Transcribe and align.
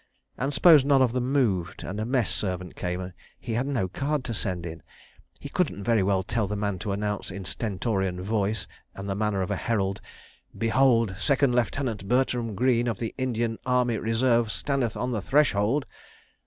And 0.35 0.51
suppose 0.51 0.83
none 0.83 1.03
of 1.03 1.13
them 1.13 1.31
moved, 1.31 1.83
and 1.83 1.99
a 1.99 2.07
Mess 2.07 2.31
servant 2.33 2.75
came—he 2.75 3.53
had 3.53 3.67
no 3.67 3.87
card 3.87 4.23
to 4.23 4.33
send 4.33 4.65
in. 4.65 4.81
He 5.39 5.47
couldn't 5.47 5.83
very 5.83 6.01
well 6.01 6.23
tell 6.23 6.47
the 6.47 6.55
man 6.55 6.79
to 6.79 6.91
announce 6.91 7.29
in 7.29 7.45
stentorian 7.45 8.19
voice 8.19 8.65
and 8.95 9.07
the 9.07 9.13
manner 9.13 9.43
of 9.43 9.51
a 9.51 9.55
herald: 9.55 10.01
"Behold! 10.57 11.15
Second 11.19 11.53
Lieutenant 11.53 12.07
Bertram 12.07 12.55
Greene, 12.55 12.87
of 12.87 12.97
the 12.97 13.13
Indian 13.19 13.59
Army 13.63 13.99
Reserve, 13.99 14.51
standeth 14.51 14.97
on 14.97 15.11
the 15.11 15.21
threshold!" 15.21 15.85